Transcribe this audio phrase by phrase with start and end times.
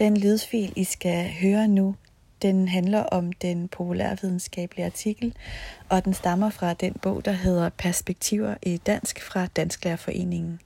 [0.00, 1.94] Den lydfil, I skal høre nu,
[2.42, 5.34] den handler om den populærvidenskabelige artikel,
[5.88, 10.60] og den stammer fra den bog, der hedder Perspektiver i dansk fra Dansklærerforeningen.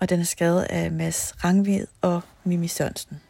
[0.00, 3.20] Og den er skrevet af Mads Rangvid og Mimi Sørensen.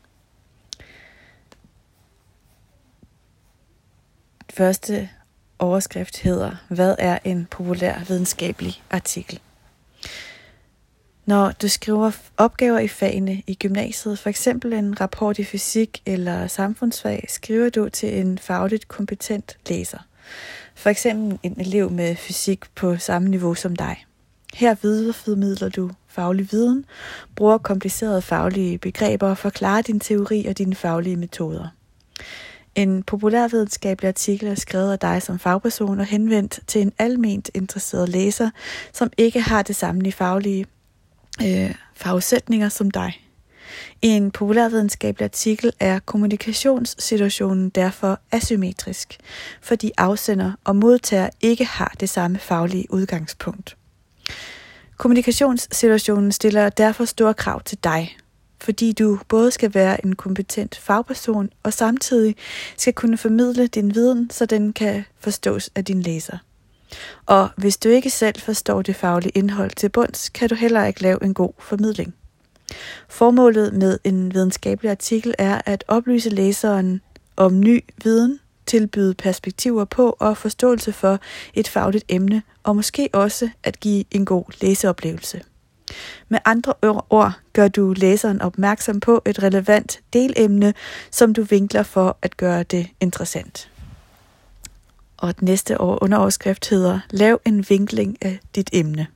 [4.51, 5.09] Første
[5.59, 9.41] overskrift hedder, hvad er en populær videnskabelig artikel?
[11.29, 16.47] Når du skriver opgaver i fagene i gymnasiet, for eksempel en rapport i fysik eller
[16.47, 19.99] samfundsfag, skriver du til en fagligt kompetent læser.
[20.75, 24.07] For eksempel en elev med fysik på samme niveau som dig.
[24.55, 26.85] Her videreformidler du faglig viden,
[27.37, 31.69] bruger komplicerede faglige begreber og forklarer din teori og dine faglige metoder.
[32.75, 38.09] En populærvidenskabelig artikel er skrevet af dig som fagperson og henvendt til en alment interesseret
[38.09, 38.51] læser,
[38.93, 40.67] som ikke har det samme faglige
[41.43, 43.25] øh, forudsætninger som dig.
[44.03, 49.19] I en populærvidenskabelig artikel er kommunikationssituationen derfor asymmetrisk,
[49.63, 53.77] fordi afsender og modtager ikke har det samme faglige udgangspunkt.
[54.97, 58.17] Kommunikationssituationen stiller derfor store krav til dig,
[58.61, 62.37] fordi du både skal være en kompetent fagperson og samtidig
[62.77, 66.39] skal kunne formidle din viden, så den kan forstås af din læser.
[67.27, 71.03] Og hvis du ikke selv forstår det faglige indhold til bunds, kan du heller ikke
[71.03, 72.15] lave en god formidling.
[73.09, 77.01] Formålet med en videnskabelig artikel er at oplyse læseren
[77.37, 81.19] om ny viden, tilbyde perspektiver på og forståelse for
[81.55, 85.43] et fagligt emne, og måske også at give en god læseoplevelse.
[86.29, 86.75] Med andre
[87.11, 90.75] ord gør du læseren opmærksom på et relevant delemne,
[91.11, 93.71] som du vinkler for at gøre det interessant.
[95.19, 99.07] Og det næste underoverskrift hedder Lav en vinkling af dit emne.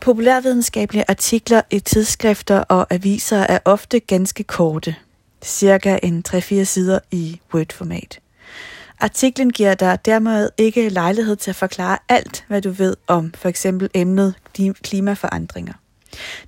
[0.00, 4.96] Populærvidenskabelige artikler i tidsskrifter og aviser er ofte ganske korte,
[5.42, 8.20] cirka en 3-4 sider i Word-format.
[9.00, 13.48] Artiklen giver dig dermed ikke lejlighed til at forklare alt, hvad du ved om for
[13.48, 14.34] eksempel emnet
[14.82, 15.72] klimaforandringer.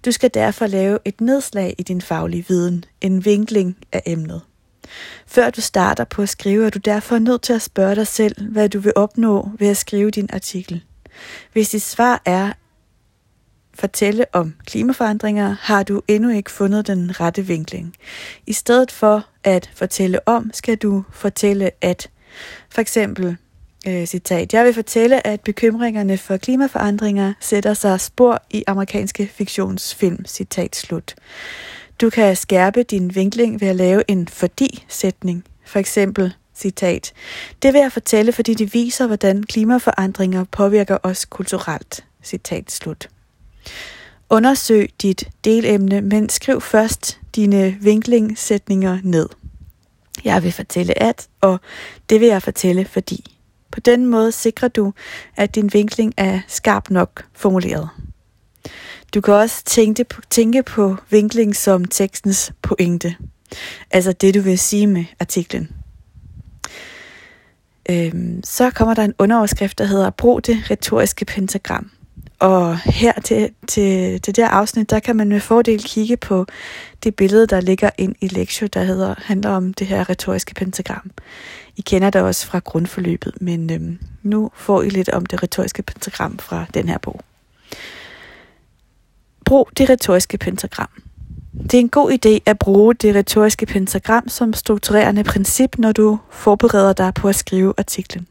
[0.05, 4.43] Du skal derfor lave et nedslag i din faglige viden, en vinkling af emnet.
[5.27, 8.51] Før du starter på at skrive, er du derfor nødt til at spørge dig selv,
[8.51, 10.83] hvad du vil opnå ved at skrive din artikel.
[11.53, 12.53] Hvis dit svar er
[13.75, 17.95] fortælle om klimaforandringer, har du endnu ikke fundet den rette vinkling.
[18.47, 22.11] I stedet for at fortælle om, skal du fortælle at.
[22.71, 23.37] For eksempel,
[23.89, 30.25] øh, citat, jeg vil fortælle, at bekymringerne for klimaforandringer sætter sig spor i amerikanske fiktionsfilm,
[30.27, 31.15] citat slut.
[32.01, 35.45] Du kan skærpe din vinkling ved at lave en fordi-sætning.
[35.67, 37.13] For eksempel, citat,
[37.63, 42.05] det vil jeg fortælle, fordi det viser, hvordan klimaforandringer påvirker os kulturelt.
[42.25, 43.09] Citat slut.
[44.31, 49.29] Undersøg dit delemne, men skriv først dine vinklingssætninger ned.
[50.25, 51.61] Jeg vil fortælle at, og
[52.11, 53.37] det vil jeg fortælle fordi.
[53.71, 54.93] På den måde sikrer du,
[55.37, 57.89] at din vinkling er skarp nok formuleret.
[59.17, 63.17] Du kan også tænke på, tænke på vinkling som tekstens pointe.
[63.91, 65.71] Altså det, du vil sige med artiklen.
[67.91, 71.91] Øhm, så kommer der en underoverskrift, der hedder Brug det retoriske pentagram.
[72.39, 76.47] Og her til, til, til det her afsnit, der kan man med fordel kigge på
[77.05, 81.11] det billede, der ligger ind i lektion, der hedder, handler om det her retoriske pentagram.
[81.77, 85.83] I kender det også fra grundforløbet, men øhm, nu får I lidt om det retoriske
[85.83, 87.21] pentagram fra den her bog.
[89.47, 90.89] Brug det retoriske pentagram.
[91.63, 96.19] Det er en god idé at bruge det retoriske pentagram som strukturerende princip, når du
[96.31, 98.27] forbereder dig på at skrive artiklen.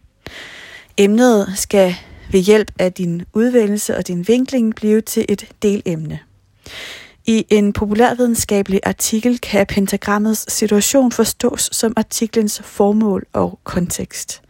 [0.98, 1.96] Emnet skal
[2.32, 6.20] ved hjælp af din udvælgelse og din vinkling blive til et delemne.
[7.26, 14.42] I en populærvidenskabelig artikel kan pentagrammets situation forstås som artiklens formål og kontekst.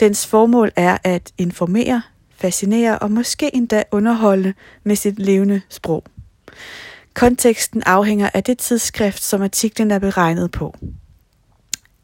[0.00, 2.02] Dens formål er at informere,
[2.38, 4.54] fascinere og måske endda underholde
[4.84, 6.04] med sit levende sprog.
[7.14, 10.76] Konteksten afhænger af det tidsskrift, som artiklen er beregnet på.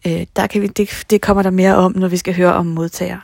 [0.07, 2.67] Øh, der kan vi, det, det kommer der mere om, når vi skal høre om
[2.67, 3.21] modtagere.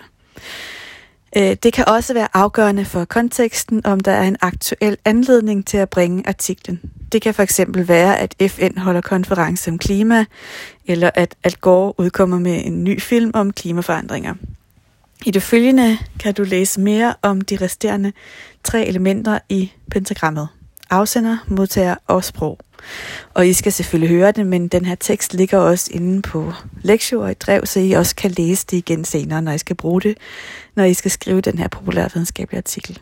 [1.37, 5.77] Øh, det kan også være afgørende for konteksten, om der er en aktuel anledning til
[5.77, 6.81] at bringe artiklen.
[7.13, 10.25] Det kan for eksempel være, at FN holder konference om klima,
[10.87, 14.35] eller at Al Gore udkommer med en ny film om klimaforandringer.
[15.27, 18.13] I det følgende kan du læse mere om de resterende
[18.65, 20.49] tre elementer i pentagrammet.
[20.91, 22.59] Afsender, modtager og sprog.
[23.35, 26.53] Og I skal selvfølgelig høre det, men den her tekst ligger også inde på
[26.83, 29.77] lektier og i drev, så I også kan læse det igen senere, når I skal
[29.77, 30.19] bruge det,
[30.75, 32.99] når I skal skrive den her populærvidenskabelige artikel.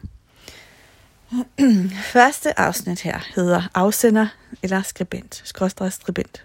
[2.12, 4.26] Første afsnit her hedder afsender
[4.62, 6.44] eller skribent, skråstrej skribent.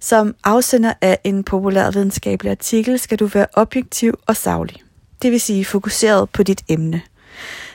[0.00, 4.76] Som afsender af en populær videnskabelig artikel skal du være objektiv og savlig.
[5.22, 7.02] Det vil sige fokuseret på dit emne.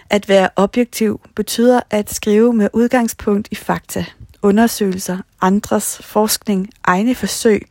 [0.09, 4.05] At være objektiv betyder at skrive med udgangspunkt i fakta,
[4.41, 7.67] undersøgelser, andres forskning, egne forsøg,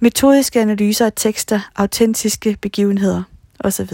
[0.00, 3.22] metodiske analyser af tekster, autentiske begivenheder
[3.60, 3.90] osv.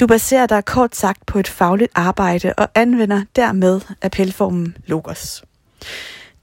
[0.00, 5.44] Du baserer dig kort sagt på et fagligt arbejde og anvender dermed appelformen logos.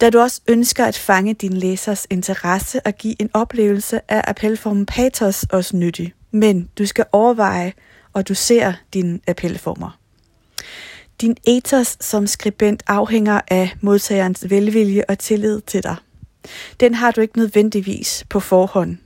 [0.01, 4.85] Da du også ønsker at fange din læsers interesse og give en oplevelse af appelformen
[4.85, 6.13] patos også nyttig.
[6.31, 7.73] Men du skal overveje
[8.13, 9.99] og du ser dine appelformer.
[11.21, 15.95] Din ethos som skribent afhænger af modtagerens velvilje og tillid til dig.
[16.79, 18.97] Den har du ikke nødvendigvis på forhånd.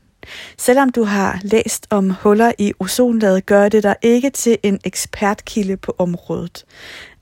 [0.57, 5.77] Selvom du har læst om huller i ozonlaget, gør det dig ikke til en ekspertkilde
[5.77, 6.65] på området.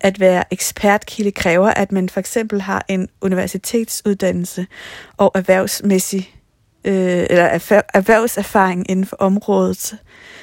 [0.02, 4.68] At være ekspertkilde kræver, at man for eksempel har en universitetsuddannelse
[5.18, 6.36] og erhvervsmæssig
[6.86, 7.44] øh, eller
[7.94, 9.98] erhvervserfaring inden for området,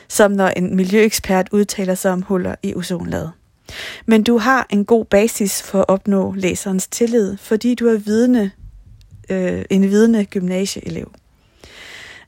[0.08, 3.32] som når en miljøekspert udtaler sig om huller i ozonlaget.
[4.06, 8.50] Men du har en god basis for at opnå læserens tillid, fordi du er vidne,
[9.30, 11.12] øh, en vidende gymnasieelev.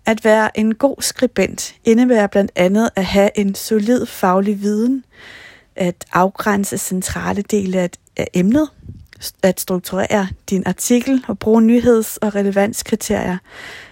[0.09, 5.05] At være en god skribent indebærer blandt andet at have en solid faglig viden,
[5.77, 8.69] at afgrænse centrale dele af, af emnet,
[9.43, 13.39] at strukturere din artikel og bruge nyheds- og relevanskriterier,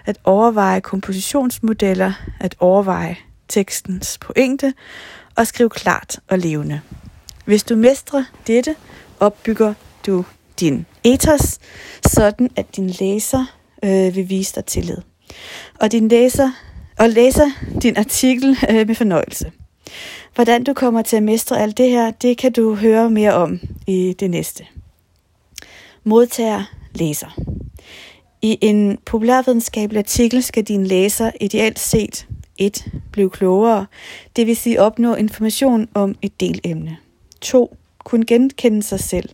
[0.07, 3.17] at overveje kompositionsmodeller, at overveje
[3.49, 4.75] tekstens pointe
[5.35, 6.81] og skrive klart og levende.
[7.45, 8.77] Hvis du mestrer dette,
[9.21, 9.75] opbygger
[10.07, 10.25] du
[10.61, 11.59] din ethos,
[12.07, 14.99] sådan at din læser øh, vil vise dig tillid.
[15.81, 16.51] Og din læser
[16.99, 17.51] og læser
[17.83, 19.53] din artikel øh, med fornøjelse.
[20.35, 23.61] Hvordan du kommer til at mestre alt det her, det kan du høre mere om
[23.87, 24.67] i det næste.
[26.05, 26.63] Modtager
[26.95, 27.41] læser.
[28.43, 32.27] I en populærvidenskabelig artikel skal din læser ideelt set
[32.59, 32.85] 1.
[33.13, 33.87] Blive klogere,
[34.37, 36.97] det vil sige opnå information om et delemne.
[37.41, 37.77] 2.
[37.99, 39.29] Kunne genkende sig selv,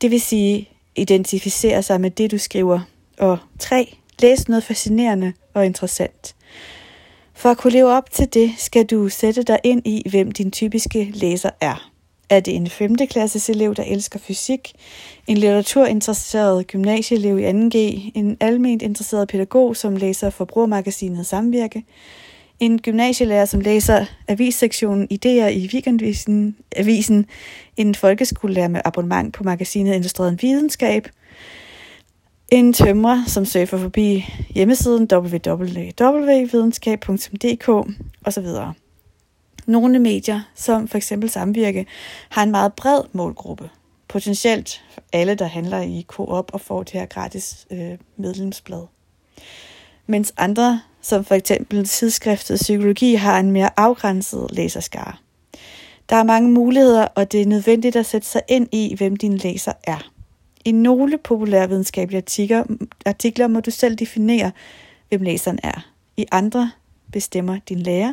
[0.00, 2.80] det vil sige identificere sig med det, du skriver.
[3.18, 3.96] Og 3.
[4.22, 6.34] Læs noget fascinerende og interessant.
[7.34, 10.50] For at kunne leve op til det, skal du sætte dig ind i, hvem din
[10.50, 11.90] typiske læser er.
[12.30, 12.96] Er det en 5.
[12.96, 14.72] klasses elev, der elsker fysik,
[15.26, 21.84] en litteraturinteresseret gymnasieelev i 2G, en alment interesseret pædagog, som læser forbrugermagasinet Samvirke,
[22.60, 27.26] en gymnasielærer, som læser avissektionen Ideer i weekendavisen, avisen,
[27.76, 31.08] en folkeskolelærer med abonnement på magasinet Industrien Videnskab,
[32.48, 37.68] en tømrer, som surfer forbi hjemmesiden www.videnskab.dk
[38.24, 38.46] osv.
[39.66, 41.86] Nogle medier, som for eksempel Samvirke,
[42.28, 43.70] har en meget bred målgruppe.
[44.08, 48.82] Potentielt alle, der handler i Coop og får det her gratis øh, medlemsblad.
[50.06, 55.12] Mens andre som for eksempel tidsskriftet Psykologi har en mere afgrænset læserskare.
[56.08, 59.36] Der er mange muligheder, og det er nødvendigt at sætte sig ind i, hvem din
[59.36, 60.15] læser er.
[60.66, 62.64] I nogle populærvidenskabelige artikler,
[63.06, 64.52] artikler må du selv definere,
[65.08, 65.86] hvem læseren er.
[66.16, 66.70] I andre
[67.12, 68.12] bestemmer din lærer.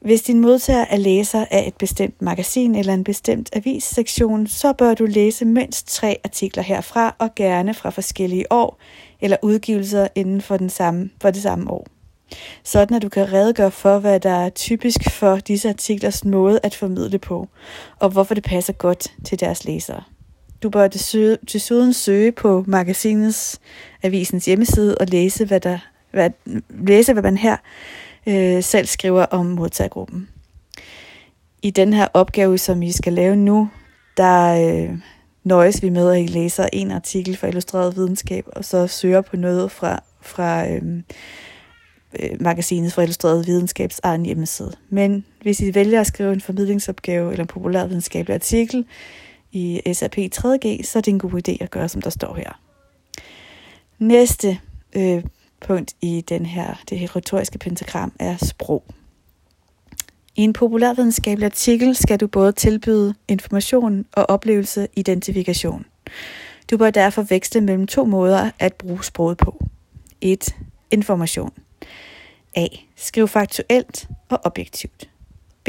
[0.00, 4.94] Hvis din modtager er læser af et bestemt magasin eller en bestemt avissektion, så bør
[4.94, 8.78] du læse mindst tre artikler herfra og gerne fra forskellige år
[9.20, 11.86] eller udgivelser inden for, den samme, for det samme år.
[12.64, 16.74] Sådan at du kan redegøre for, hvad der er typisk for disse artiklers måde at
[16.74, 17.48] formidle på,
[17.98, 20.02] og hvorfor det passer godt til deres læsere.
[20.62, 20.88] Du bør
[21.52, 23.60] desuden søge på magasinets
[24.02, 25.78] avisens hjemmeside og læse, hvad, der,
[26.10, 26.30] hvad,
[26.70, 27.56] læse, hvad man her
[28.26, 30.28] øh, selv skriver om modtagergruppen.
[31.62, 33.70] I den her opgave, som I skal lave nu,
[34.16, 34.98] der øh,
[35.44, 39.36] nøjes vi med, at I læser en artikel fra Illustreret Videnskab, og så søger på
[39.36, 41.04] noget fra, fra øhm,
[42.20, 44.72] øh, magasinet fra Illustreret Videnskabs egen hjemmeside.
[44.90, 48.84] Men hvis I vælger at skrive en formidlingsopgave eller en populærvidenskabelig artikel
[49.52, 52.60] i SAP 3G, så er det en god idé at gøre, som der står her.
[53.98, 54.58] Næste
[54.96, 55.24] øh,
[55.60, 58.84] punkt i den her, det her retoriske pentagram er sprog.
[60.36, 65.86] I en populærvidenskabelig artikel skal du både tilbyde information og oplevelse identifikation.
[66.70, 69.64] Du bør derfor vækste mellem to måder at bruge sproget på.
[70.20, 70.56] 1.
[70.90, 71.50] Information.
[72.56, 72.66] A.
[72.96, 75.10] Skriv faktuelt og objektivt.
[75.64, 75.68] B.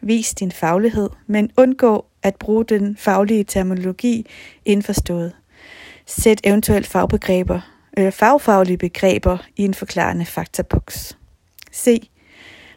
[0.00, 4.26] Vis din faglighed, men undgå at bruge den faglige terminologi
[4.64, 5.32] indforstået.
[6.06, 7.60] Sæt eventuelt fagbegreber,
[7.92, 11.18] eller fagfaglige begreber i en forklarende faktaboks.
[11.74, 12.10] C.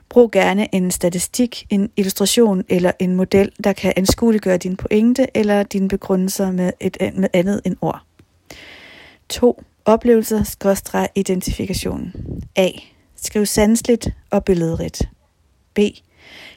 [0.10, 5.64] Brug gerne en statistik, en illustration eller en model, der kan anskueliggøre din pointe eller
[5.64, 8.02] dine begrundelser med, et, øh, med andet end ord.
[9.30, 9.64] 2.
[9.86, 12.14] Oplevelser-identifikation.
[12.56, 12.70] A.
[13.16, 15.10] Skriv sandsligt og billedrigt.
[15.74, 15.80] B.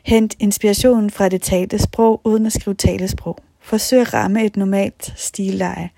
[0.02, 3.38] Hent inspiration fra det talte sprog uden at skrive talesprog.
[3.60, 5.90] Forsøg at ramme et normalt stilleje.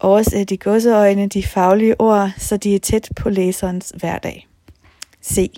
[0.00, 4.48] Oversæt i godseøjne de faglige ord, så de er tæt på læserens hverdag.
[5.24, 5.52] C.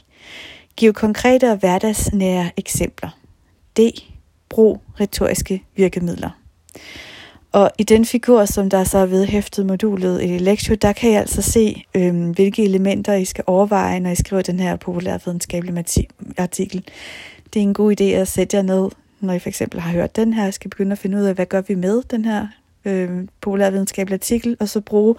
[0.76, 3.18] Giv konkrete og hverdagsnære eksempler.
[3.76, 3.80] D.
[4.48, 6.30] Brug retoriske virkemidler.
[7.56, 11.14] Og i den figur, som der så er vedhæftet modulet i Lektio, der kan I
[11.14, 15.84] altså se, øhm, hvilke elementer I skal overveje, når I skriver den her populærvidenskabelige
[16.38, 16.84] artikel.
[17.54, 20.16] Det er en god idé at sætte jer ned, når I for eksempel har hørt
[20.16, 22.46] den her, skal begynde at finde ud af, hvad gør vi med den her
[22.84, 23.10] øh,
[23.40, 25.14] populærvidenskabelige artikel, og så bruge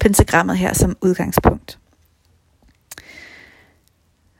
[0.00, 1.78] pentagrammet her som udgangspunkt.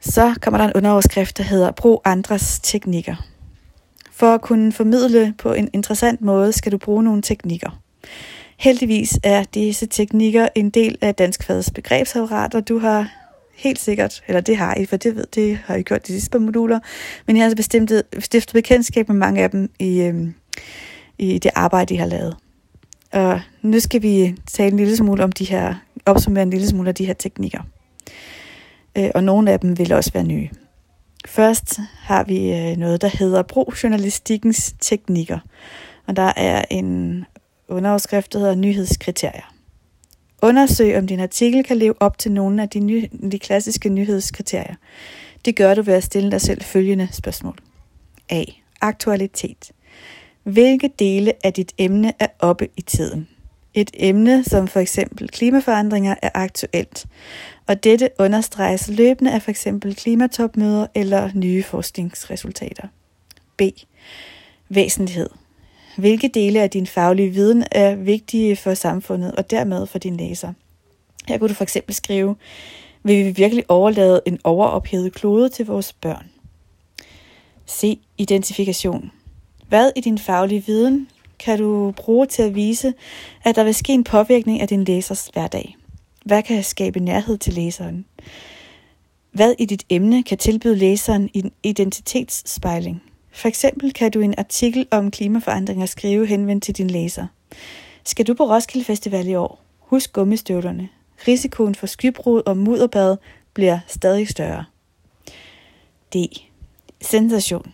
[0.01, 3.15] Så kommer der en underoverskrift, der hedder Brug andres teknikker.
[4.19, 7.81] For at kunne formidle på en interessant måde, skal du bruge nogle teknikker.
[8.57, 13.11] Heldigvis er disse teknikker en del af dansk fadets begrebsapparat, og du har
[13.55, 16.29] helt sikkert, eller det har I, for det ved, det har I gjort de sidste
[16.29, 16.79] par moduler,
[17.27, 20.33] men jeg har altså bestemt, stiftet bekendtskab med mange af dem i, øhm,
[21.19, 22.35] i det arbejde, I har lavet.
[23.11, 26.89] Og nu skal vi tale en lille smule om de her, opsummere en lille smule
[26.89, 27.61] af de her teknikker.
[28.97, 30.49] Øh, og nogle af dem vil også være nye.
[31.25, 35.39] Først har vi øh, noget, der hedder Brug journalistikkens teknikker.
[36.07, 37.25] Og der er en
[37.67, 39.53] underoverskrift, der hedder Nyhedskriterier.
[40.41, 44.75] Undersøg, om din artikel kan leve op til nogle af de, ny, de klassiske nyhedskriterier.
[45.45, 47.57] Det gør du ved at stille dig selv følgende spørgsmål.
[48.29, 48.43] A.
[48.81, 49.71] Aktualitet.
[50.43, 53.27] Hvilke dele af dit emne er oppe i tiden?
[53.73, 57.05] Et emne som for eksempel klimaforandringer er aktuelt,
[57.67, 62.87] og dette understreges løbende af for eksempel klimatopmøder eller nye forskningsresultater.
[63.57, 63.61] B.
[64.69, 65.29] Væsentlighed.
[65.97, 70.53] Hvilke dele af din faglige viden er vigtige for samfundet og dermed for din læser?
[71.27, 72.35] Her kunne du for eksempel skrive,
[73.03, 76.29] vil vi virkelig overlade en overophedet klode til vores børn?
[77.67, 77.99] C.
[78.17, 79.11] Identifikation.
[79.67, 81.07] Hvad i din faglige viden
[81.39, 82.93] kan du bruge til at vise,
[83.43, 85.77] at der vil ske en påvirkning af din læsers hverdag?
[86.25, 88.05] Hvad kan skabe nærhed til læseren?
[89.31, 93.03] Hvad i dit emne kan tilbyde læseren en identitetsspejling?
[93.31, 97.27] For eksempel kan du i en artikel om klimaforandringer skrive henvendt til din læser.
[98.03, 99.61] Skal du på Roskilde Festival i år?
[99.79, 100.89] Husk gummistøvlerne.
[101.27, 103.17] Risikoen for skybrud og mudderbad
[103.53, 104.65] bliver stadig større.
[106.13, 106.15] D.
[107.01, 107.73] Sensation.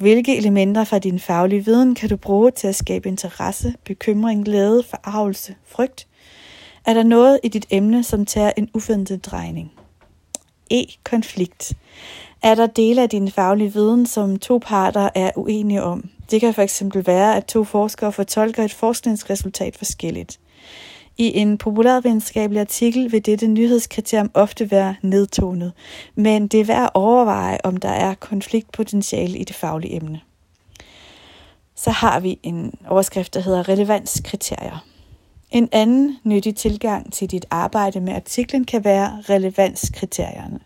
[0.00, 4.82] Hvilke elementer fra din faglige viden kan du bruge til at skabe interesse, bekymring, glæde,
[4.82, 6.06] forarvelse, frygt?
[6.86, 9.72] Er der noget i dit emne, som tager en uventet drejning?
[10.70, 10.84] E.
[11.04, 11.72] Konflikt.
[12.42, 16.10] Er der dele af din faglige viden, som to parter er uenige om?
[16.30, 20.40] Det kan fx være, at to forskere fortolker et forskningsresultat forskelligt.
[21.20, 25.72] I en populærvidenskabelig artikel vil dette nyhedskriterium ofte være nedtonet,
[26.14, 30.20] men det er værd at overveje, om der er konfliktpotentiale i det faglige emne.
[31.74, 34.84] Så har vi en overskrift, der hedder relevanskriterier.
[35.50, 40.60] En anden nyttig tilgang til dit arbejde med artiklen kan være relevanskriterierne.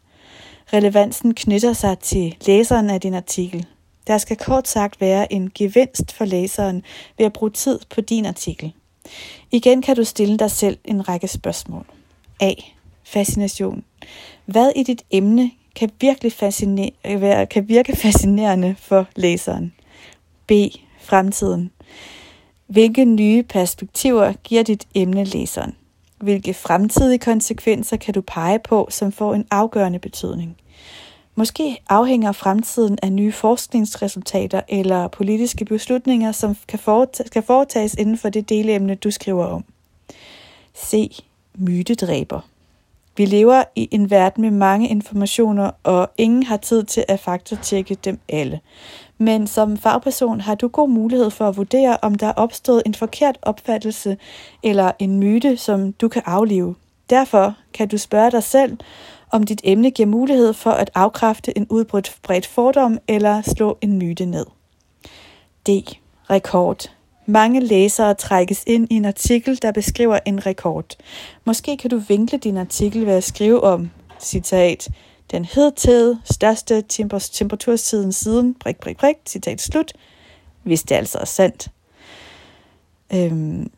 [0.73, 3.66] Relevansen knytter sig til læseren af din artikel.
[4.06, 6.82] Der skal kort sagt være en gevinst for læseren
[7.18, 8.73] ved at bruge tid på din artikel.
[9.50, 11.87] Igen kan du stille dig selv en række spørgsmål.
[12.40, 12.52] A.
[13.04, 13.84] Fascination.
[14.46, 19.73] Hvad i dit emne kan, virkelig fascinere, kan virke fascinerende for læseren?
[20.46, 20.52] B.
[21.00, 21.70] Fremtiden.
[22.66, 25.75] Hvilke nye perspektiver giver dit emne læseren?
[26.18, 30.56] Hvilke fremtidige konsekvenser kan du pege på, som får en afgørende betydning?
[31.36, 36.78] Måske afhænger fremtiden af nye forskningsresultater eller politiske beslutninger, som kan
[37.26, 39.64] skal foretages inden for det delemne, du skriver om.
[40.76, 41.22] C.
[41.54, 42.40] Mytedræber.
[43.16, 47.94] Vi lever i en verden med mange informationer, og ingen har tid til at faktatjekke
[47.94, 48.60] dem alle.
[49.18, 52.94] Men som fagperson har du god mulighed for at vurdere, om der er opstået en
[52.94, 54.16] forkert opfattelse
[54.62, 56.74] eller en myte, som du kan aflive.
[57.10, 58.78] Derfor kan du spørge dig selv,
[59.34, 63.98] om dit emne giver mulighed for at afkræfte en udbrudt bredt fordom eller slå en
[63.98, 64.46] myte ned.
[65.66, 65.68] D.
[66.30, 66.90] Rekord.
[67.26, 70.96] Mange læsere trækkes ind i en artikel, der beskriver en rekord.
[71.44, 74.88] Måske kan du vinkle din artikel ved at skrive om, citat,
[75.30, 76.82] den hedtid største
[77.30, 79.92] temperaturtiden siden, prik, prik, prik, citat slut,
[80.62, 81.68] hvis det altså er sandt.
[83.12, 83.70] Øhm,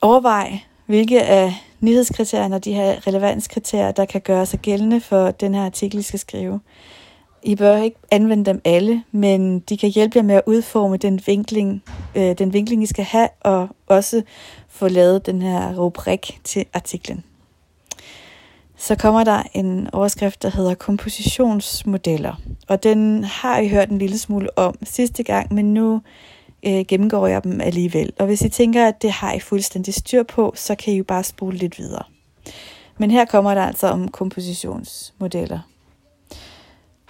[0.00, 5.54] overvej, hvilke af nyhedskriterierne og de her relevanskriterier, der kan gøre sig gældende for den
[5.54, 6.60] her artikel, I skal skrive.
[7.42, 11.20] I bør ikke anvende dem alle, men de kan hjælpe jer med at udforme den
[11.26, 11.82] vinkling,
[12.14, 14.22] øh, den vinkling I skal have, og også
[14.68, 17.24] få lavet den her rubrik til artiklen.
[18.76, 22.34] Så kommer der en overskrift, der hedder kompositionsmodeller.
[22.68, 26.00] Og den har I hørt en lille smule om sidste gang, men nu
[26.66, 28.12] øh, gennemgår jeg dem alligevel.
[28.18, 31.04] Og hvis I tænker, at det har I fuldstændig styr på, så kan I jo
[31.04, 32.02] bare spole lidt videre.
[32.98, 35.58] Men her kommer der altså om kompositionsmodeller.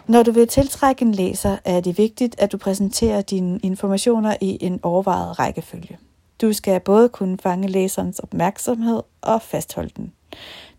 [0.07, 4.59] Når du vil tiltrække en læser, er det vigtigt, at du præsenterer dine informationer i
[4.61, 5.99] en overvejet rækkefølge.
[6.41, 10.13] Du skal både kunne fange læserens opmærksomhed og fastholde den.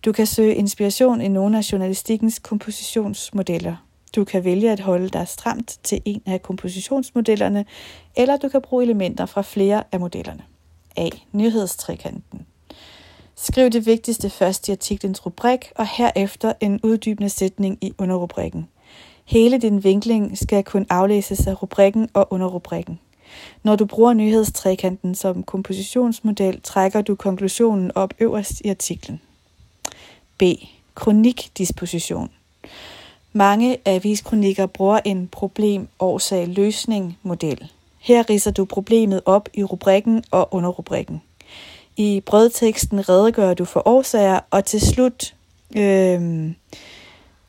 [0.05, 3.75] Du kan søge inspiration i nogle af journalistikkens kompositionsmodeller.
[4.15, 7.65] Du kan vælge at holde dig stramt til en af kompositionsmodellerne,
[8.15, 10.43] eller du kan bruge elementer fra flere af modellerne.
[10.97, 11.09] A.
[11.31, 12.45] Nyhedstrikanten.
[13.35, 18.67] Skriv det vigtigste først i artiklens rubrik, og herefter en uddybende sætning i underrubrikken.
[19.25, 22.99] Hele din vinkling skal kunne aflæses af rubrikken og underrubrikken.
[23.63, 29.21] Når du bruger nyhedstrikanten som kompositionsmodel, trækker du konklusionen op øverst i artiklen.
[30.37, 30.43] B.
[30.95, 32.29] Kronikdisposition.
[33.33, 37.71] Mange aviskronikker bruger en problem-årsag-løsning-model.
[37.99, 41.21] Her riser du problemet op i rubrikken og underrubrikken.
[41.97, 45.35] I brødteksten redegør du for årsager, og til slut
[45.77, 46.51] øh,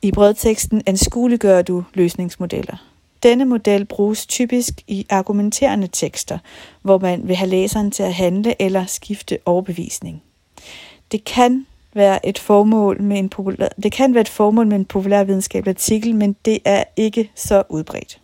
[0.01, 2.87] i brødteksten anskueliggør du løsningsmodeller.
[3.23, 6.37] Denne model bruges typisk i argumenterende tekster,
[6.81, 10.23] hvor man vil have læseren til at handle eller skifte overbevisning.
[11.11, 14.85] Det kan være et formål med en populær, det kan være et formål med en
[14.85, 18.19] populær videnskabelig artikel, men det er ikke så udbredt.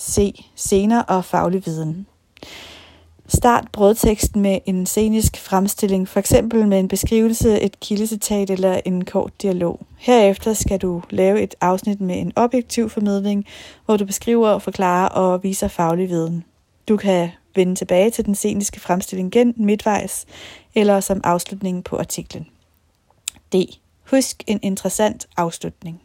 [0.00, 0.44] C.
[0.54, 2.06] Scener og faglig viden.
[3.30, 9.04] Start brødteksten med en scenisk fremstilling, for eksempel med en beskrivelse, et kildecitat eller en
[9.04, 9.80] kort dialog.
[9.98, 13.46] Herefter skal du lave et afsnit med en objektiv formidling,
[13.86, 16.44] hvor du beskriver, forklarer og viser faglig viden.
[16.88, 20.26] Du kan vende tilbage til den sceniske fremstilling igen midtvejs
[20.74, 22.46] eller som afslutning på artiklen.
[23.52, 23.56] D.
[24.10, 26.02] Husk en interessant afslutning.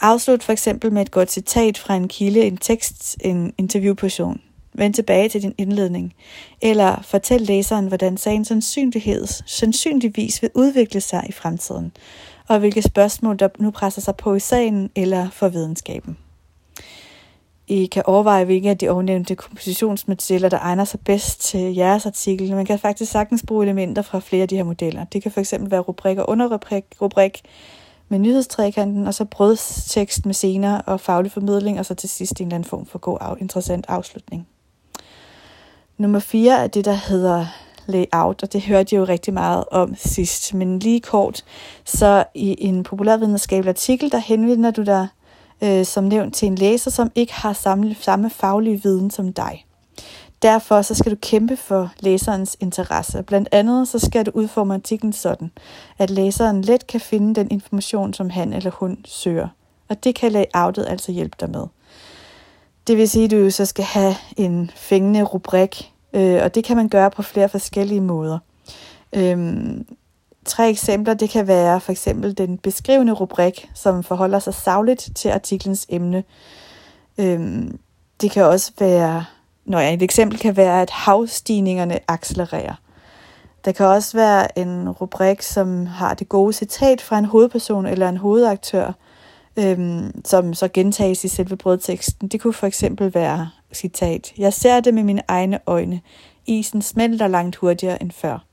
[0.00, 4.40] Afslut for eksempel med et godt citat fra en kilde, en tekst, en interviewperson.
[4.74, 6.14] Vend tilbage til din indledning.
[6.60, 11.92] Eller fortæl læseren, hvordan sagen sandsynlighed, sandsynligvis vil udvikle sig i fremtiden,
[12.48, 16.16] og hvilke spørgsmål, der nu presser sig på i sagen eller for videnskaben.
[17.70, 22.54] I kan overveje, hvilke af de ovennævnte kompositionsmodeller, der egner sig bedst til jeres artikel.
[22.54, 25.04] Man kan faktisk sagtens bruge elementer fra flere af de her modeller.
[25.04, 27.42] Det kan fx være rubrik og underrubrik, rubrik
[28.08, 32.46] med nyhedstrækanten, og så brødstekst med scener og faglig formidling, og så til sidst en
[32.46, 34.48] eller anden form for god, interessant afslutning.
[35.98, 37.46] Nummer 4 er det, der hedder
[37.86, 40.54] layout, og det hørte jeg jo rigtig meget om sidst.
[40.54, 41.44] Men lige kort,
[41.84, 45.08] så i en populærvidenskabelig artikel, der henvender du dig
[45.62, 49.66] øh, som nævnt til en læser, som ikke har samme, samme faglige viden som dig.
[50.42, 53.22] Derfor så skal du kæmpe for læserens interesse.
[53.22, 55.50] Blandt andet så skal du udforme artiklen sådan,
[55.98, 59.48] at læseren let kan finde den information, som han eller hun søger.
[59.88, 61.66] Og det kan layoutet altså hjælpe dig med.
[62.86, 66.76] Det vil sige, at du så skal have en fængende rubrik, øh, og det kan
[66.76, 68.38] man gøre på flere forskellige måder.
[69.12, 69.86] Øhm,
[70.44, 75.28] tre eksempler, det kan være for eksempel den beskrivende rubrik, som forholder sig savligt til
[75.28, 76.24] artiklens emne.
[77.18, 77.78] Øhm,
[78.20, 79.24] det kan også være,
[79.64, 82.74] når et eksempel kan være, at havstigningerne accelererer.
[83.64, 88.08] Der kan også være en rubrik, som har det gode citat fra en hovedperson eller
[88.08, 88.92] en hovedaktør,
[89.56, 92.28] øhm, som så gentages i selve brødteksten.
[92.28, 94.32] Det kunne for eksempel være citat.
[94.38, 96.00] Jeg ser det med mine egne øjne.
[96.46, 98.49] Isen smelter langt hurtigere end før.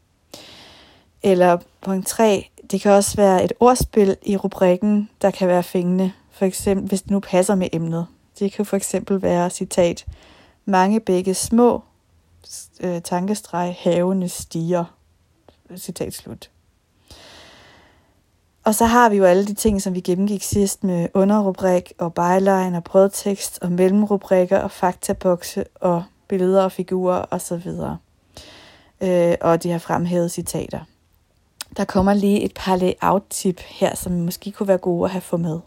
[1.24, 6.12] Eller punkt 3, det kan også være et ordspil i rubrikken, der kan være fængende,
[6.32, 8.08] for eksempel hvis det nu passer med emnet.
[8.40, 10.06] Det kan for eksempel være citat,
[10.66, 11.82] mange begge små,
[12.80, 14.86] øh, tankestreg, havene stiger,
[15.78, 16.50] citat slut.
[18.64, 22.14] Og så har vi jo alle de ting, som vi gennemgik sidst med underrubrik og
[22.14, 27.72] byline og brødtekst og mellemrubrikker og faktabokse og billeder og figurer osv.
[29.02, 30.80] Øh, og de har fremhævet citater.
[31.78, 35.42] Der kommer lige et par layout-tip her, som måske kunne være gode at have fået
[35.42, 35.60] med.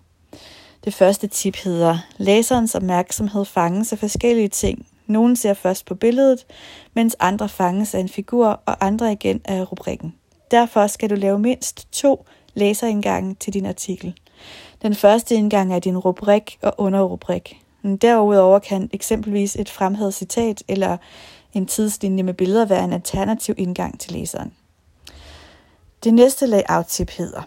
[0.85, 4.87] Det første tip hedder, læserens opmærksomhed fanges af forskellige ting.
[5.07, 6.47] Nogle ser først på billedet,
[6.95, 10.15] mens andre fanges af en figur, og andre igen af rubrikken.
[10.51, 14.15] Derfor skal du lave mindst to læserindgange til din artikel.
[14.83, 17.61] Den første indgang er din rubrik og underrubrik.
[18.03, 20.97] Derudover kan eksempelvis et fremhævet citat eller
[21.55, 24.53] en tidslinje med billeder være en alternativ indgang til læseren.
[26.05, 27.43] Det næste layout-tip hedder,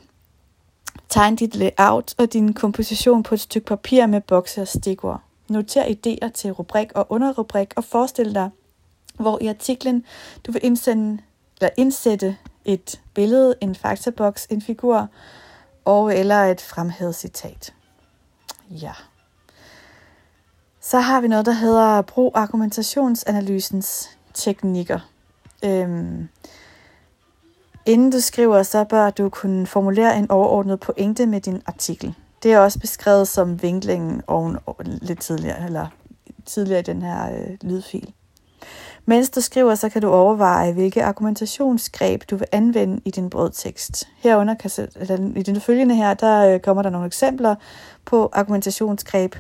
[1.10, 5.22] Tegn dit layout og din komposition på et stykke papir med bokse og stikord.
[5.50, 8.50] Noter idéer til rubrik og underrubrik og forestil dig,
[9.20, 10.06] hvor i artiklen
[10.46, 11.24] du vil indsende,
[11.62, 15.08] eller indsætte et billede, en faktaboks, en figur
[15.86, 17.74] og eller et fremhævet citat.
[18.70, 18.94] Ja.
[20.82, 25.00] Så har vi noget, der hedder brug argumentationsanalysens teknikker.
[25.66, 26.30] Øhm,
[27.86, 32.14] inden du skriver, så bør du kunne formulere en overordnet pointe med din artikel.
[32.44, 34.58] Det er også beskrevet som vinklingen oven,
[35.02, 35.88] lidt tidligere, eller
[36.46, 38.14] tidligere i den her øh, lydfil.
[39.06, 44.08] Mens du skriver, så kan du overveje, hvilke argumentationsgreb du vil anvende i din brødtekst.
[44.18, 47.56] Herunder kan, eller i den følgende her, der øh, kommer der nogle eksempler
[48.06, 49.36] på argumentationsgreb,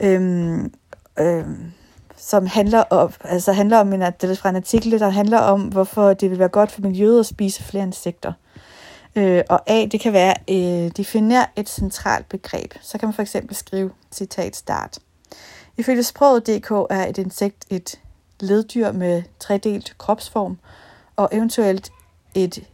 [0.00, 0.72] øhm,
[1.20, 1.72] øhm,
[2.18, 5.62] som handler om, altså handler om en, det er fra en artikel, der handler om,
[5.62, 8.32] hvorfor det vil være godt for miljøet at spise flere insekter.
[9.16, 12.74] Øh, og A, det kan være, øh, definere et centralt begreb.
[12.80, 14.98] Så kan man for eksempel skrive, citat start.
[15.76, 18.00] Ifølge sproget.dk er et insekt et
[18.40, 20.58] leddyr med tredelt kropsform
[21.16, 21.90] og eventuelt
[22.34, 22.64] et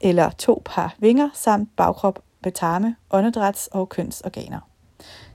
[0.00, 4.60] eller to par vinger samt bagkrop med tarme, åndedræts- og kønsorganer.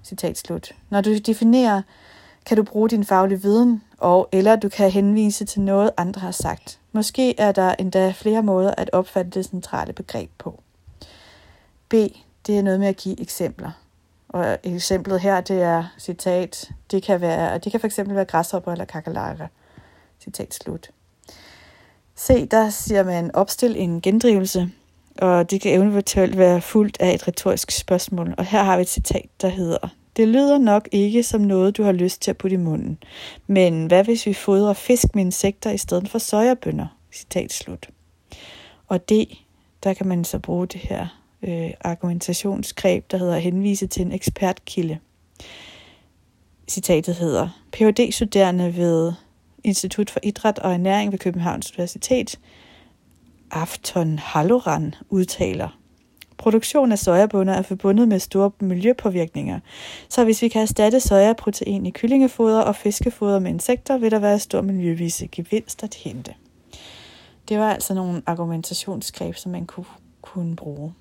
[0.03, 0.75] Citat slut.
[0.89, 1.81] Når du definerer,
[2.47, 6.31] kan du bruge din faglige viden, og eller du kan henvise til noget, andre har
[6.31, 6.79] sagt.
[6.91, 10.61] Måske er der endda flere måder at opfatte det centrale begreb på.
[11.89, 11.93] B.
[12.47, 13.71] Det er noget med at give eksempler.
[14.29, 18.71] Og eksemplet her, det er citat, det kan være, det kan for eksempel være græshopper
[18.71, 19.47] eller kakalakker.
[20.23, 20.89] Citat slut.
[22.15, 24.69] Se, der siger man opstil en gendrivelse,
[25.21, 28.35] og det kan eventuelt være fuldt af et retorisk spørgsmål.
[28.37, 31.83] Og her har vi et citat, der hedder, det lyder nok ikke som noget, du
[31.83, 32.97] har lyst til at putte i munden.
[33.47, 36.87] Men hvad hvis vi fodrer fisk med insekter i stedet for sojabønder?
[37.13, 37.89] Citat slut.
[38.87, 39.27] Og det,
[39.83, 41.07] der kan man så bruge det her
[41.41, 44.97] øh, argumentationsgreb, der hedder henvise til en ekspertkilde.
[46.69, 49.13] Citatet hedder, phd studerende ved
[49.63, 52.39] Institut for Idræt og Ernæring ved Københavns Universitet,
[53.51, 55.76] Afton Halloran, udtaler,
[56.37, 59.59] Produktion af sojabunder er forbundet med store miljøpåvirkninger,
[60.09, 64.39] så hvis vi kan erstatte sojaprotein i kyllingefoder og fiskefoder med insekter, vil der være
[64.39, 66.33] stor miljøvise gevinst at hente.
[67.49, 69.85] Det var altså nogle argumentationsgreb, som man kunne,
[70.21, 70.93] kunne bruge.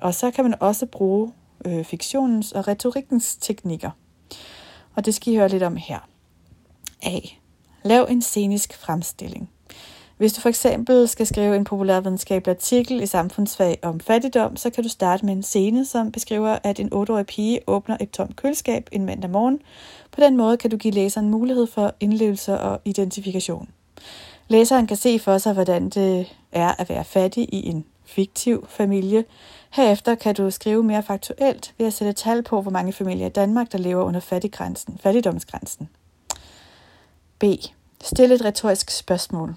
[0.00, 1.32] Og så kan man også bruge
[1.64, 3.90] øh, fiktionens og retorikkens teknikker.
[4.94, 5.98] Og det skal I høre lidt om her.
[7.02, 7.18] A.
[7.84, 9.50] Lav en scenisk fremstilling.
[10.22, 14.84] Hvis du for eksempel skal skrive en populærvidenskabelig artikel i samfundsfag om fattigdom, så kan
[14.84, 18.88] du starte med en scene, som beskriver, at en 8-årig pige åbner et tomt køleskab
[18.92, 19.60] en mandag morgen.
[20.12, 23.68] På den måde kan du give læseren mulighed for indlevelse og identifikation.
[24.48, 29.24] Læseren kan se for sig, hvordan det er at være fattig i en fiktiv familie.
[29.70, 33.30] Herefter kan du skrive mere faktuelt ved at sætte tal på, hvor mange familier i
[33.30, 35.88] Danmark, der lever under fattiggrænsen, fattigdomsgrænsen.
[37.38, 37.44] B.
[38.00, 39.54] Stil et retorisk spørgsmål.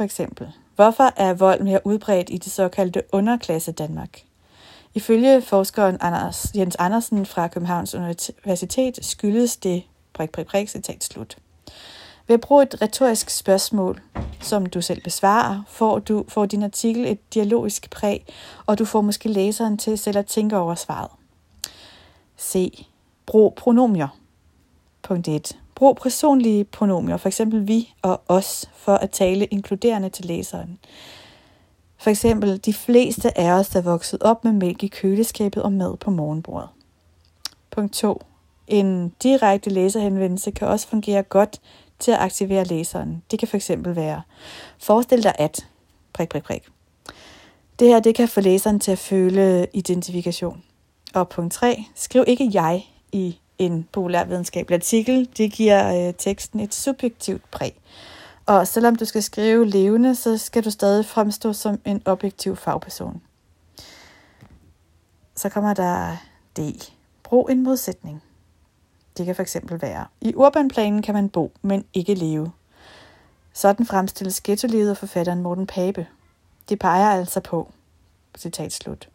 [0.00, 4.22] For eksempel, hvorfor er vold mere udbredt i det såkaldte underklasse Danmark?
[4.94, 9.82] Ifølge forskeren Anders, Jens Andersen fra Københavns Universitet skyldes det
[10.12, 11.38] prik, prik, prik, citat slut.
[12.26, 14.00] Ved at bruge et retorisk spørgsmål,
[14.40, 18.26] som du selv besvarer, får, du, får din artikel et dialogisk præg,
[18.66, 21.10] og du får måske læseren til selv at tænke over svaret.
[22.38, 22.86] C.
[23.26, 24.08] Brug pronomier.
[25.02, 25.59] Punkt 1.
[25.80, 30.78] Brug personlige pronomier, eksempel vi og os, for at tale inkluderende til læseren.
[31.98, 35.96] For eksempel, de fleste af os er vokset op med mælk i køleskabet og mad
[35.96, 36.68] på morgenbordet.
[37.70, 38.22] Punkt 2.
[38.66, 41.60] En direkte læserhenvendelse kan også fungere godt
[41.98, 43.22] til at aktivere læseren.
[43.30, 44.22] Det kan fx være,
[44.78, 45.66] forestil dig at,
[46.12, 46.68] prik, prik, prik.
[47.78, 50.62] Det her det kan få læseren til at føle identifikation.
[51.14, 51.84] Og punkt 3.
[51.94, 55.28] Skriv ikke jeg i en populærvidenskabelig artikel.
[55.36, 57.74] Det giver øh, teksten et subjektivt præg.
[58.46, 63.22] Og selvom du skal skrive levende, så skal du stadig fremstå som en objektiv fagperson.
[65.36, 66.16] Så kommer der
[66.56, 66.60] D.
[67.22, 68.22] Brug en modsætning.
[69.16, 72.52] Det kan fx være, i urbanplanen kan man bo, men ikke leve.
[73.52, 76.06] Sådan fremstilles ghettolivet af forfatteren Morten Pape.
[76.68, 77.72] Det peger altså på,
[78.38, 79.08] citat slut.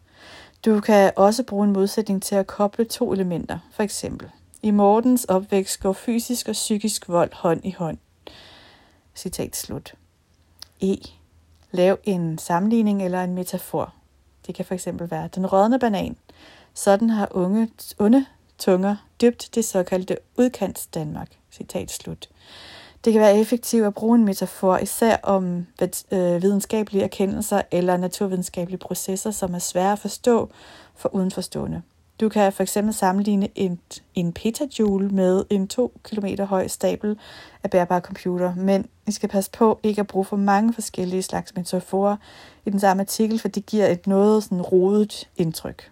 [0.66, 3.58] Du kan også bruge en modsætning til at koble to elementer.
[3.70, 4.30] For eksempel,
[4.62, 7.98] i Mortens opvækst går fysisk og psykisk vold hånd i hånd.
[9.14, 9.94] Citat slut.
[10.80, 10.96] E.
[11.70, 13.94] Lav en sammenligning eller en metafor.
[14.46, 16.16] Det kan for eksempel være den rådne banan.
[16.74, 18.26] Sådan har unge, onde
[18.58, 21.28] tunger dybt det såkaldte udkants Danmark.
[21.52, 22.28] Citat slut.
[23.06, 25.66] Det kan være effektivt at bruge en metafor, især om
[26.12, 30.50] øh, videnskabelige erkendelser eller naturvidenskabelige processer, som er svære at forstå
[30.96, 31.82] for udenforstående.
[32.20, 33.80] Du kan for eksempel sammenligne en,
[34.14, 37.18] en petajoule med en 2 km høj stabel
[37.62, 41.56] af bærbare computer, men I skal passe på ikke at bruge for mange forskellige slags
[41.56, 42.16] metaforer
[42.64, 45.90] i den samme artikel, for det giver et noget sådan rodet indtryk.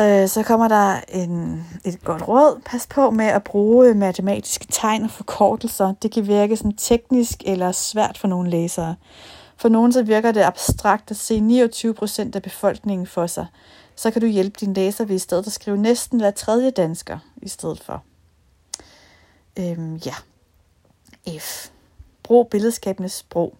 [0.00, 2.60] Øh, så kommer der en, et godt råd.
[2.64, 5.94] Pas på med at bruge matematiske tegn og forkortelser.
[6.02, 8.96] Det kan virke sådan teknisk eller svært for nogle læsere.
[9.56, 13.46] For nogen så virker det abstrakt at se 29 procent af befolkningen for sig.
[13.96, 17.18] Så kan du hjælpe din læser ved i stedet at skrive næsten hver tredje dansker
[17.42, 18.02] i stedet for.
[19.58, 20.14] Øhm, ja.
[21.38, 21.68] F.
[22.22, 23.54] Brug billedskabende sprog.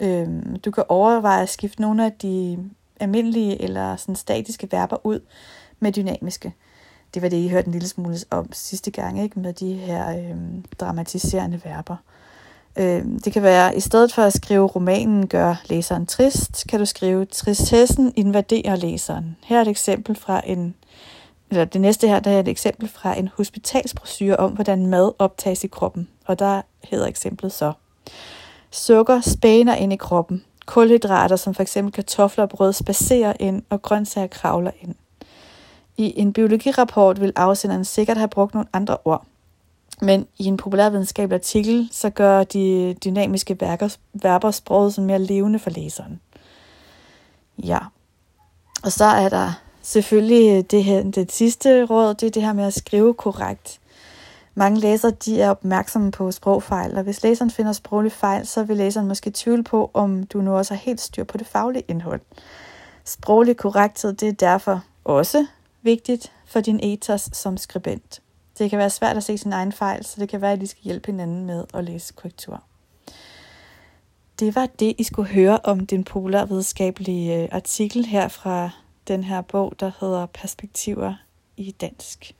[0.00, 2.58] Øhm, du kan overveje at skifte nogle af de
[3.00, 5.20] almindelige eller sådan statiske verber ud
[5.80, 6.54] med dynamiske.
[7.14, 9.40] Det var det, I hørte en lille smule om sidste gang, ikke?
[9.40, 10.36] med de her øh,
[10.80, 11.96] dramatiserende verber.
[12.78, 16.86] Øh, det kan være, i stedet for at skrive romanen gør læseren trist, kan du
[16.86, 19.36] skrive tristessen invaderer læseren.
[19.44, 20.74] Her er et eksempel fra en,
[21.50, 25.64] eller det næste her, der er et eksempel fra en hospitalsbrochure om, hvordan mad optages
[25.64, 26.08] i kroppen.
[26.26, 27.72] Og der hedder eksemplet så.
[28.70, 30.44] Sukker spæner ind i kroppen.
[30.66, 31.78] Kulhydrater, som f.eks.
[31.94, 34.94] kartofler og brød, spacerer ind, og grøntsager kravler ind.
[35.98, 39.26] I en biologirapport vil afsenderen sikkert have brugt nogle andre ord.
[40.02, 45.58] Men i en populærvidenskabelig artikel, så gør de dynamiske værker, verber sproget sådan mere levende
[45.58, 46.20] for læseren.
[47.64, 47.78] Ja.
[48.82, 52.52] Og så er der selvfølgelig øh, det, her, det sidste råd, det er det her
[52.52, 53.80] med at skrive korrekt.
[54.54, 58.76] Mange læsere de er opmærksomme på sprogfejl, og hvis læseren finder sproglige fejl, så vil
[58.76, 62.20] læseren måske tvivle på, om du nu også har helt styr på det faglige indhold.
[63.04, 65.46] Sproglig korrekthed det er derfor også
[65.88, 68.22] vigtigt for din ethos som skribent.
[68.58, 70.66] Det kan være svært at se sin egen fejl, så det kan være, at I
[70.66, 72.62] skal hjælpe hinanden med at læse korrektur.
[74.38, 78.70] Det var det, I skulle høre om den polarvidenskabelige øh, artikel her fra
[79.08, 81.14] den her bog, der hedder Perspektiver
[81.56, 82.34] i dansk.